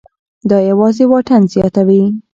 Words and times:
دا 0.49 0.57
یوازې 0.69 1.05
واټن 1.07 1.41
زیاتوي. 1.53 2.03